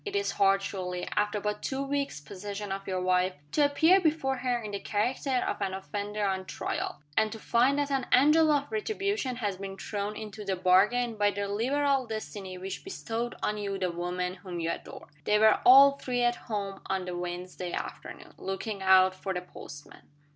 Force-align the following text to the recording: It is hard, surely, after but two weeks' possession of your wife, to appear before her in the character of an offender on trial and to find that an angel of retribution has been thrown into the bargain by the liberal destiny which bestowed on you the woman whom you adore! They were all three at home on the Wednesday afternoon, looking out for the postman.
It 0.03 0.15
is 0.15 0.31
hard, 0.31 0.63
surely, 0.63 1.07
after 1.15 1.39
but 1.39 1.61
two 1.61 1.83
weeks' 1.83 2.19
possession 2.19 2.71
of 2.71 2.87
your 2.87 2.99
wife, 3.03 3.33
to 3.51 3.63
appear 3.63 4.01
before 4.01 4.37
her 4.37 4.59
in 4.59 4.71
the 4.71 4.79
character 4.79 5.45
of 5.47 5.61
an 5.61 5.75
offender 5.75 6.25
on 6.25 6.45
trial 6.45 7.03
and 7.15 7.31
to 7.31 7.37
find 7.37 7.77
that 7.77 7.91
an 7.91 8.07
angel 8.11 8.49
of 8.51 8.71
retribution 8.71 9.35
has 9.35 9.57
been 9.57 9.77
thrown 9.77 10.15
into 10.15 10.43
the 10.43 10.55
bargain 10.55 11.17
by 11.17 11.29
the 11.29 11.47
liberal 11.47 12.07
destiny 12.07 12.57
which 12.57 12.83
bestowed 12.83 13.35
on 13.43 13.59
you 13.59 13.77
the 13.77 13.91
woman 13.91 14.33
whom 14.33 14.59
you 14.59 14.71
adore! 14.71 15.07
They 15.25 15.37
were 15.37 15.59
all 15.67 15.99
three 15.99 16.23
at 16.23 16.33
home 16.35 16.81
on 16.87 17.05
the 17.05 17.15
Wednesday 17.15 17.71
afternoon, 17.71 18.33
looking 18.39 18.81
out 18.81 19.13
for 19.13 19.35
the 19.35 19.41
postman. 19.41 20.07